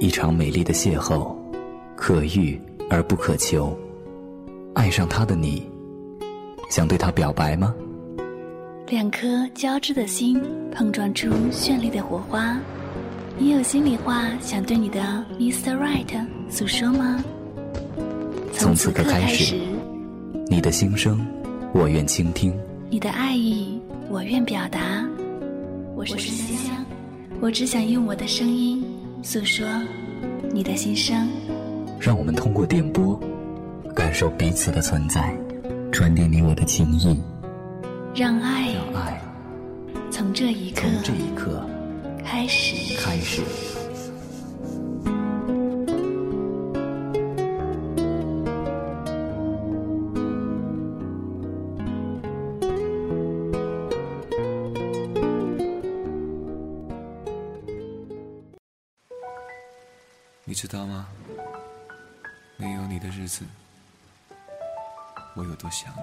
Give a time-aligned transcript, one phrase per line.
[0.00, 1.34] 一场美丽的邂逅，
[1.96, 3.76] 可遇而不可求。
[4.74, 5.62] 爱上他的你，
[6.68, 7.74] 想对他表白吗？
[8.88, 12.58] 两颗交织的心碰撞出绚丽的火花，
[13.38, 15.00] 你有心里话想对你的
[15.38, 15.76] Mr.
[15.76, 17.22] Right 诉说吗？
[18.52, 19.56] 从此刻开始，
[20.48, 21.24] 你的心声，
[21.72, 22.52] 我愿倾听；
[22.90, 23.80] 你的爱意，
[24.10, 25.06] 我愿表达。
[25.94, 26.84] 我是香香，
[27.40, 28.82] 我只想用我的声音
[29.22, 29.66] 诉说
[30.52, 31.28] 你的心声。
[32.00, 33.20] 让我们通过电波，
[33.94, 35.36] 感受彼此的存在，
[35.92, 37.20] 传递你我的情谊。
[38.14, 39.20] 让爱，让爱
[40.10, 41.64] 从这一刻，从这一刻
[42.24, 43.42] 开始，开始。
[60.52, 61.08] 你知道吗？
[62.58, 63.42] 没有你的日子，
[65.34, 66.02] 我有多想你。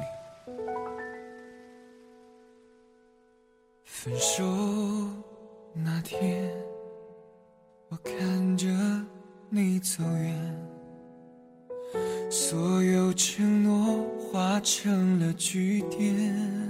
[3.86, 4.44] 分手
[5.72, 6.52] 那天，
[7.90, 8.66] 我看着
[9.50, 10.60] 你走远，
[12.32, 16.69] 所有承诺化成了句点，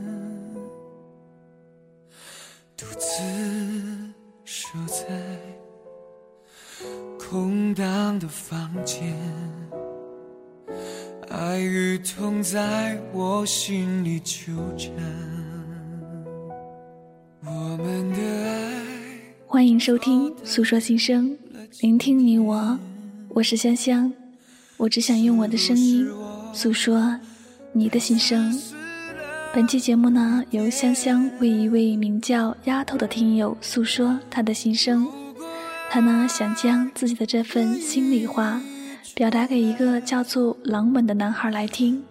[12.51, 14.91] 在我心里纠缠。
[17.45, 18.73] 我们的爱。
[19.45, 21.29] 欢迎收听《诉说心声》，
[21.81, 22.79] 聆听你我，
[23.27, 24.11] 我是香香，
[24.77, 26.09] 我只想用我的声音
[26.51, 27.19] 诉说
[27.71, 28.59] 你的心声。
[29.53, 35.07] 本期节目呢，由香香为一位名叫丫头的听友诉说她的心声。
[35.91, 38.59] 他呢，想将自己的这份心里话
[39.15, 42.03] 表达给一个叫做狼文的男孩来听。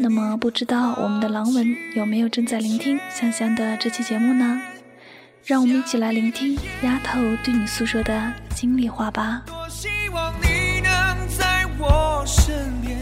[0.00, 4.60] 那么，不知道我们的狼文有没有正在聆听香香的这期节目呢？
[5.44, 9.42] 让我们一起来聆听丫头对你诉说的心里话吧。
[9.46, 10.92] 多希望你能
[11.38, 12.98] 在我身边，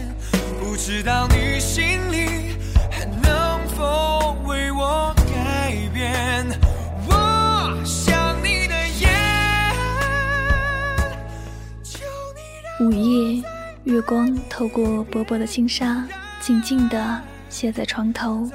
[0.59, 2.55] 不知道你心里
[2.91, 5.13] 还能否为我
[12.77, 13.41] 午夜，
[13.85, 16.05] 月光透过薄薄的轻纱，
[16.41, 18.51] 静静地泻在床头，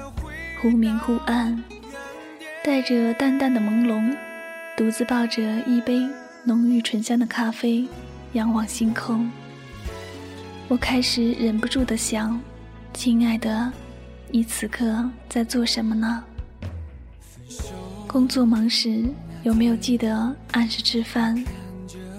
[0.60, 1.64] 忽明忽暗，
[2.62, 4.14] 带着淡淡的朦胧。
[4.76, 6.06] 独自抱着一杯
[6.44, 7.88] 浓郁醇香的咖啡，
[8.34, 9.30] 仰望星空。
[10.68, 12.38] 我开始忍不住地想：
[12.92, 13.72] 亲爱的，
[14.30, 16.22] 你此刻在做什么呢？
[18.06, 19.02] 工作忙时
[19.44, 21.42] 有没有记得按时吃饭？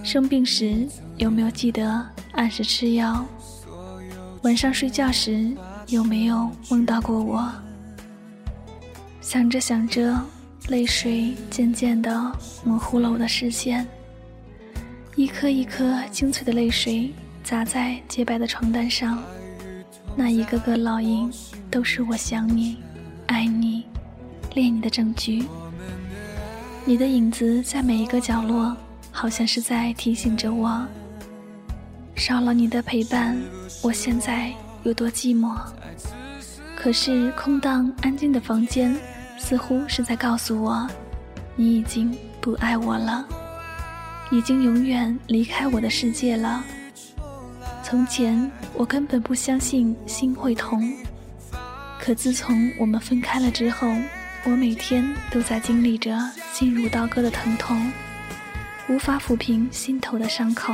[0.04, 0.88] 生病时？
[1.22, 3.24] 有没有记得按时吃药？
[4.42, 5.56] 晚上睡觉时
[5.86, 7.48] 有没有梦到过我？
[9.22, 10.20] 想着想着，
[10.70, 12.12] 泪水渐渐地
[12.64, 13.86] 模糊了我的视线，
[15.16, 19.22] 一颗一颗清脆的泪水砸在洁白的床单上，
[20.16, 21.32] 那一个个烙印
[21.70, 22.78] 都是我想你、
[23.28, 23.84] 爱你、
[24.56, 25.46] 恋你的证据。
[26.84, 28.76] 你的影子在每一个角落，
[29.12, 30.84] 好像是在提醒着我。
[32.22, 33.36] 少了你的陪伴，
[33.82, 35.60] 我现在有多寂寞？
[36.76, 38.96] 可是空荡安静的房间，
[39.40, 40.88] 似乎是在告诉我，
[41.56, 43.26] 你已经不爱我了，
[44.30, 46.64] 已经永远离开我的世界了。
[47.84, 50.94] 从前我根本不相信心会痛，
[52.00, 53.92] 可自从我们分开了之后，
[54.44, 56.16] 我每天都在经历着
[56.54, 57.92] 心如刀割的疼痛，
[58.88, 60.72] 无法抚平心头的伤口。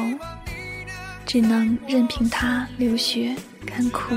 [1.27, 4.15] 只能任凭它流血干枯。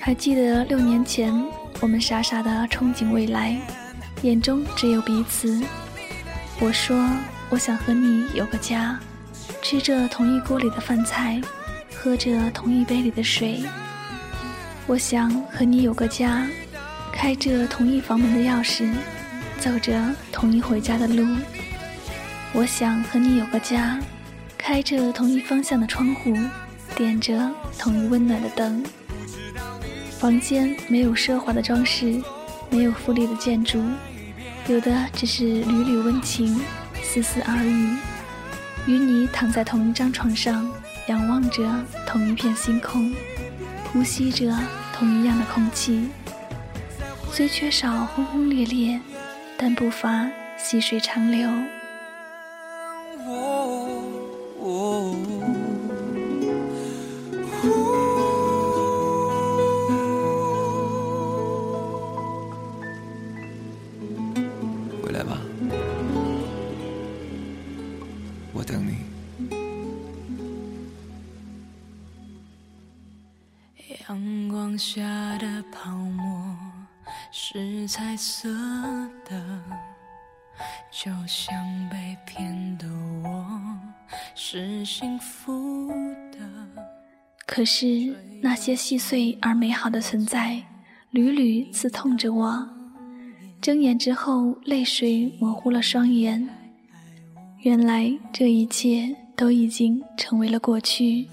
[0.00, 1.32] 还记得六年前，
[1.80, 3.56] 我们傻傻的憧憬未来，
[4.22, 5.62] 眼中只有彼此。
[6.58, 7.08] 我说，
[7.48, 8.98] 我想和你有个家，
[9.62, 11.40] 吃着同一锅里的饭菜，
[11.94, 13.62] 喝着同一杯里的水。
[14.88, 16.44] 我想和你有个家，
[17.12, 18.90] 开着同一房门的钥匙，
[19.60, 19.94] 走着
[20.32, 21.24] 同一回家的路。
[22.52, 23.96] 我想和你有个家。
[24.68, 26.36] 开着同一方向的窗户，
[26.94, 28.84] 点着同一温暖的灯。
[30.18, 32.20] 房间没有奢华的装饰，
[32.68, 33.82] 没有富丽的建筑，
[34.66, 36.60] 有的只是缕缕温情，
[37.02, 37.96] 丝丝耳语。
[38.86, 40.70] 与你躺在同一张床上，
[41.06, 41.66] 仰望着
[42.06, 43.10] 同一片星空，
[43.90, 44.54] 呼吸着
[44.92, 46.10] 同一样的空气。
[47.32, 49.00] 虽缺少轰轰烈烈，
[49.56, 50.28] 但不乏
[50.58, 51.48] 细水长流。
[77.88, 78.50] 彩色
[79.24, 79.42] 的，
[80.90, 81.56] 就像
[81.88, 82.86] 被骗的
[83.24, 83.78] 我
[84.34, 85.88] 是幸福
[86.30, 86.38] 的。
[87.46, 90.62] 可是那些细碎而美好的存在，
[91.12, 92.68] 屡屡刺痛着我。
[93.58, 96.46] 睁眼之后，泪水模糊了双眼。
[97.60, 101.26] 原来这一切都已经成为了过去。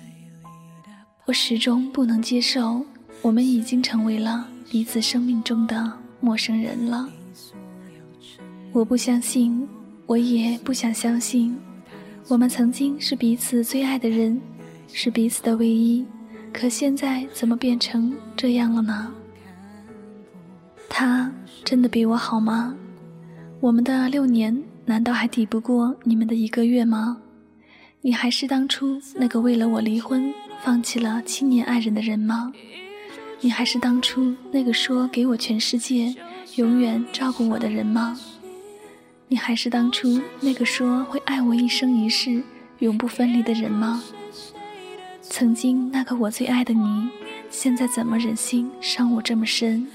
[1.25, 2.85] 我始终不能接受，
[3.21, 7.07] 我们已经成为了彼此生命中的陌生人了。
[8.71, 9.67] 我不相信，
[10.07, 11.55] 我也不想相信，
[12.27, 14.41] 我们曾经是彼此最爱的人，
[14.87, 16.03] 是彼此的唯一。
[16.51, 19.13] 可现在怎么变成这样了呢？
[20.89, 21.31] 他
[21.63, 22.75] 真的比我好吗？
[23.59, 27.17] 我们的六年难道还抵不过你们的一个月吗？
[28.01, 30.33] 你还是当初那个为了我离婚、
[30.63, 32.51] 放弃了七年爱人的人吗？
[33.41, 36.15] 你还是当初那个说给我全世界、
[36.55, 38.19] 永远照顾我的人吗？
[39.27, 42.41] 你还是当初那个说会爱我一生一世、
[42.79, 44.01] 永不分离的人吗？
[45.21, 47.09] 曾经那个我最爱的你，
[47.49, 49.87] 现在怎么忍心伤我这么深？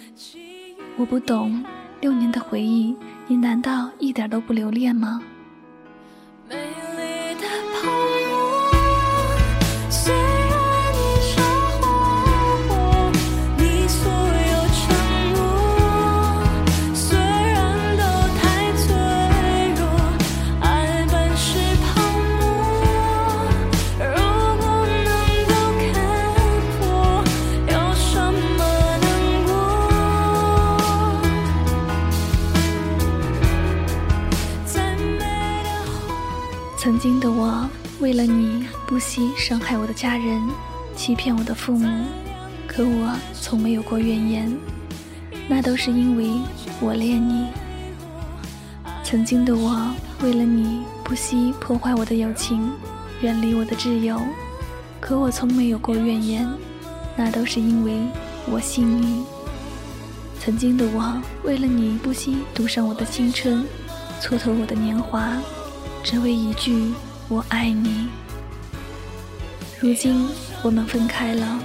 [0.97, 1.65] 我不懂，
[2.01, 2.95] 六年的回忆，
[3.27, 5.23] 你难道一点都不留恋吗？
[39.01, 40.41] 惜伤害我的家人，
[40.95, 42.05] 欺骗我的父母，
[42.69, 44.55] 可我从没有过怨言，
[45.49, 46.31] 那都是因为
[46.81, 47.47] 我恋你。
[49.03, 49.91] 曾经的我，
[50.23, 52.71] 为了你不惜破坏我的友情，
[53.23, 54.21] 远离我的挚友，
[55.01, 56.49] 可我从没有过怨言，
[57.17, 58.07] 那都是因为
[58.49, 59.25] 我信你。
[60.39, 63.65] 曾经的我，为了你不惜赌上我的青春，
[64.21, 65.37] 蹉跎我的年华，
[66.05, 66.93] 只为一句
[67.29, 68.09] “我爱你”。
[69.83, 70.29] 如今
[70.63, 71.59] 我们分开了，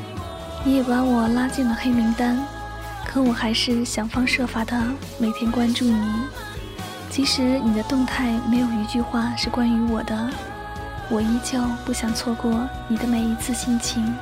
[0.63, 2.41] 你也把我拉进了黑名单，
[3.05, 4.81] 可我还是想方设法的
[5.17, 6.01] 每天关注你。
[7.09, 10.29] 即使你的动态没有一句话是关于我的，
[11.09, 14.15] 我依旧不想错过你的每一次心情。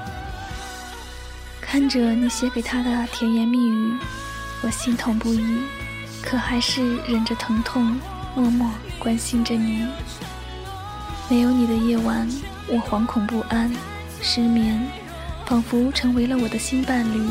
[1.62, 3.94] 看着你写给他的甜言蜜语，
[4.64, 5.60] 我心痛不已，
[6.20, 7.96] 可还是忍着疼痛，
[8.36, 9.88] 默默关心着你。
[11.30, 12.28] 没有你的夜晚，
[12.68, 13.72] 我惶恐不安，
[14.22, 14.88] 失眠，
[15.46, 17.30] 仿佛成为了我的新伴侣，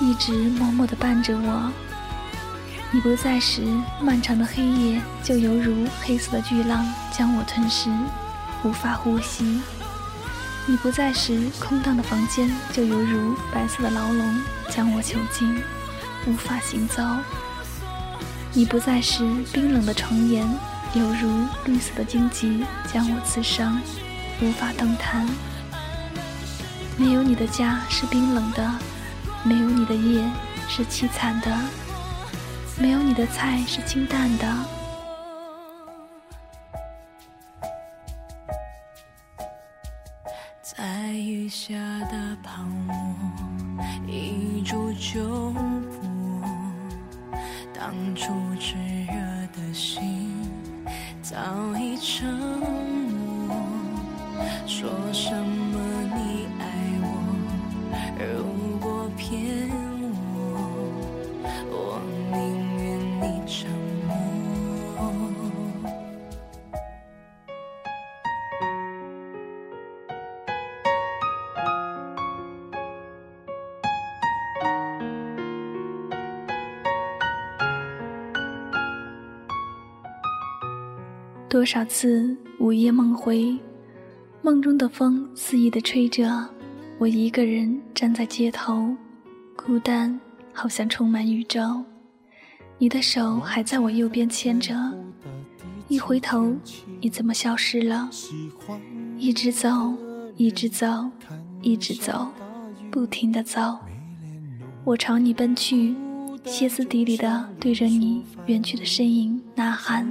[0.00, 1.72] 一直默默地伴着我。
[2.90, 3.62] 你不在时，
[4.00, 7.90] 漫长的黑夜就犹如黑色的巨浪将我吞噬，
[8.64, 9.60] 无法呼吸。
[10.66, 14.40] 你不在时，空荡的房间就犹如白色的牢笼
[14.70, 15.62] 将我囚禁，
[16.26, 17.02] 无法行走。
[18.52, 20.48] 你不在时，冰冷的床沿
[20.94, 23.78] 犹如绿色的荆棘将我刺伤，
[24.40, 25.26] 无法动弹。
[26.96, 28.70] 没有你的家是冰冷的，
[29.44, 30.24] 没有你的夜
[30.68, 31.56] 是凄惨的。
[32.78, 34.46] 没有你的菜是清淡的。
[40.62, 41.74] 在雨下
[42.10, 42.94] 的泡沫，
[44.06, 46.42] 一触就破。
[47.72, 48.74] 当初只
[81.48, 83.56] 多少次午夜梦回，
[84.42, 86.44] 梦中的风肆意地吹着，
[86.98, 88.92] 我一个人站在街头，
[89.54, 90.18] 孤单，
[90.52, 91.84] 好像充满宇宙。
[92.78, 94.74] 你的手还在我右边牵着，
[95.86, 96.52] 一回头，
[97.00, 98.10] 你怎么消失了？
[99.16, 99.94] 一直走，
[100.36, 101.08] 一直走，
[101.62, 102.28] 一直走，
[102.90, 103.78] 不停的走。
[104.82, 105.94] 我朝你奔去，
[106.44, 110.04] 歇斯底里的对着你远去的身影呐喊。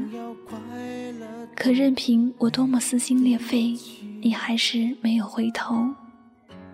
[1.56, 3.76] 可任凭我多么撕心裂肺，
[4.22, 5.88] 你还是没有回头。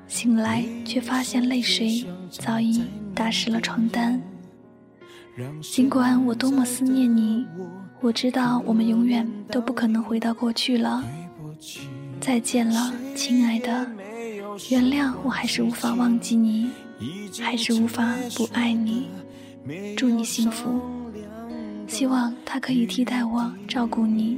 [0.08, 2.84] 醒来，却发现泪水早已
[3.14, 4.22] 打湿了床单。
[5.62, 7.46] 尽管我多么思念你，
[8.02, 11.04] 我知道我们永远都不可能回到过去了。
[12.20, 13.88] 再见了，亲爱的，
[14.70, 16.70] 原谅我还是无法忘记你，
[17.40, 19.08] 还是无法不爱你。
[19.96, 20.82] 祝你幸福，
[21.88, 24.38] 希望他可以替代我照顾你，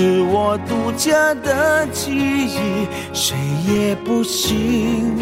[0.00, 3.36] 是我独家的记忆，谁
[3.68, 5.14] 也不行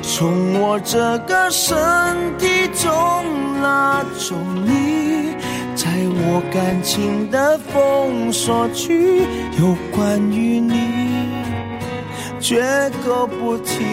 [0.00, 1.76] 从我这个身
[2.38, 2.90] 体中
[3.60, 5.34] 拉走你。
[5.76, 9.26] 在我感情的封锁区，
[9.60, 10.72] 有关于你，
[12.40, 12.64] 绝
[13.04, 13.84] 口不提。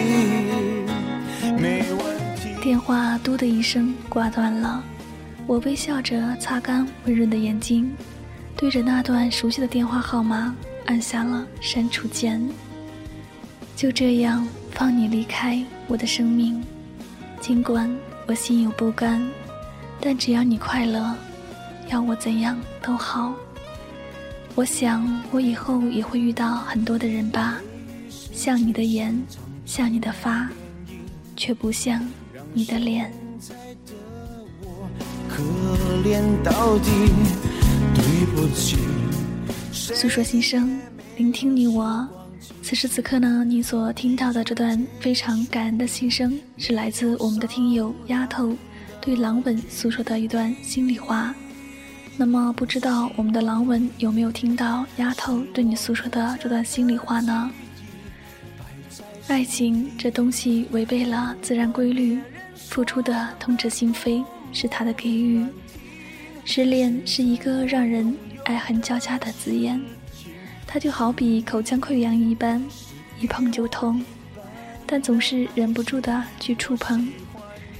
[1.59, 1.99] 没问
[2.37, 2.55] 题。
[2.63, 4.81] 电话嘟的一声挂断了，
[5.45, 7.91] 我微笑着擦干温润的眼睛，
[8.61, 12.39] 对着那段熟悉的电话号码按下了删除键。
[13.75, 16.63] 就这样放你离开我的生命，
[17.39, 17.91] 尽管
[18.27, 19.19] 我心有不甘，
[19.99, 21.11] 但只要你快乐。
[21.89, 23.33] 要我怎样都好。
[24.53, 27.59] 我想，我以后也会遇到很多的人吧，
[28.31, 29.19] 像你的眼，
[29.65, 30.47] 像你的发，
[31.35, 31.99] 却不像
[32.53, 33.11] 你的脸。
[35.27, 35.41] 可
[36.03, 36.91] 怜到底
[39.73, 40.79] 诉说心声，
[41.17, 42.07] 聆听你我。
[42.63, 48.55] 此时此刻呢，你所听到的这段非常感人的心声，是来自我们的听友丫头
[49.01, 51.35] 对狼文诉说的一段心里话。
[52.15, 57.51] 那么，不知道我们的狼文有没有听到丫头对你诉说的这段心里话呢？
[59.27, 62.17] 爱情这东西违背了自然规律，
[62.55, 64.23] 付出的痛彻心扉
[64.53, 65.45] 是他的给予。
[66.43, 69.79] 失恋是一个让人爱恨交加的字眼，
[70.67, 72.61] 它就好比口腔溃疡一般，
[73.19, 74.03] 一碰就痛，
[74.85, 77.07] 但总是忍不住的去触碰，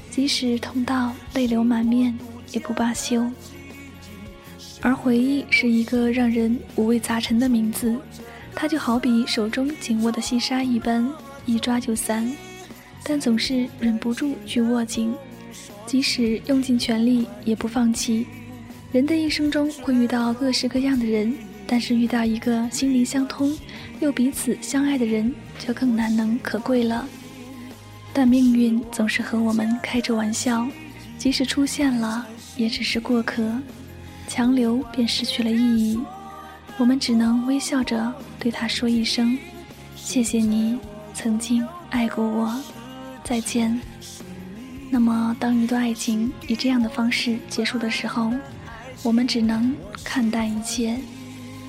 [0.09, 2.17] 即使痛到泪流满面，
[2.51, 3.29] 也不罢休。
[4.79, 7.95] 而回忆是一个让人五味杂陈的名字，
[8.55, 11.07] 它就好比手中紧握的细沙一般，
[11.45, 12.31] 一抓就散，
[13.03, 15.13] 但总是忍不住去握紧，
[15.85, 18.25] 即使用尽全力也不放弃。
[18.91, 21.33] 人的一生中会遇到各式各样的人，
[21.65, 23.57] 但是遇到一个心灵相通
[24.01, 27.07] 又彼此相爱的人，就更难能可贵了。
[28.11, 30.67] 但命运总是和我们开着玩笑，
[31.17, 33.49] 即使出现了，也只是过客。
[34.27, 35.97] 强留便失去了意义，
[36.77, 39.37] 我们只能微笑着对他说一声
[39.95, 40.77] ：“谢谢你
[41.13, 42.53] 曾经爱过我，
[43.23, 43.79] 再见。”
[44.91, 48.33] 那么，当一段爱情以这样的方式结束的时候，
[49.03, 50.97] 我们只能看淡一切，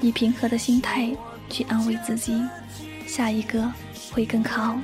[0.01, 1.11] 以平和的心态
[1.49, 2.41] 去安慰自己，
[3.07, 3.73] 下一个
[4.11, 4.79] 会更好。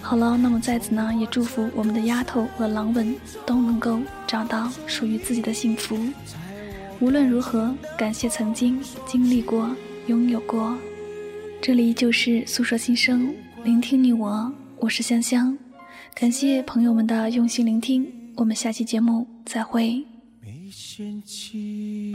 [0.00, 5.98] 好了，那么在此呢，也祝福我们的丫头和狼吻都能够找到属于自己的幸福。
[6.98, 9.68] 无论如何，感谢曾经经历过、
[10.06, 10.76] 拥有过。
[11.60, 15.58] 这里就是诉说心声，聆听你我，我是香香。
[16.14, 20.02] 感谢朋友们的用心聆听，我们下期节目再会。
[20.68, 22.12] 没嫌弃